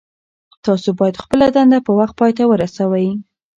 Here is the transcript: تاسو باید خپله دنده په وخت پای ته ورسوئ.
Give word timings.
تاسو 0.65 0.89
باید 0.99 1.21
خپله 1.23 1.45
دنده 1.55 1.79
په 1.85 1.91
وخت 1.99 2.15
پای 2.19 2.31
ته 2.37 2.43
ورسوئ. 2.47 3.07